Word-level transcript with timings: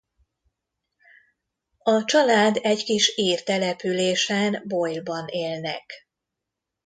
A 1.83 2.03
család 2.05 2.57
egy 2.61 2.83
kis 2.83 3.17
ír 3.17 3.43
településen 3.43 4.63
Boyle-ban 4.67 5.27
élnek. 5.27 6.07